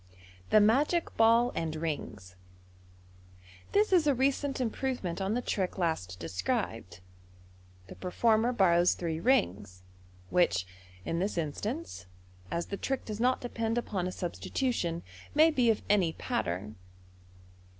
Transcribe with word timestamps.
The 0.49 0.59
Magic 0.59 1.15
Ball 1.15 1.51
and 1.53 1.75
Rings.— 1.75 2.35
This 3.73 3.93
is 3.93 4.07
a 4.07 4.15
recent 4.15 4.59
improvement 4.59 5.21
on 5.21 5.35
the 5.35 5.43
trick 5.43 5.77
last 5.77 6.17
described. 6.17 7.01
The 7.85 7.93
performer 7.93 8.51
borrows 8.51 8.95
three 8.95 9.19
rings, 9.19 9.83
which 10.31 10.65
in 11.05 11.19
this 11.19 11.37
instance, 11.37 12.07
as 12.49 12.65
the 12.65 12.77
trick 12.77 13.05
does 13.05 13.19
not 13.19 13.41
depend 13.41 13.77
upon 13.77 14.07
a 14.07 14.11
substitution, 14.11 15.03
may 15.35 15.51
be 15.51 15.69
of 15.69 15.83
any 15.87 16.13
pattern. 16.13 16.77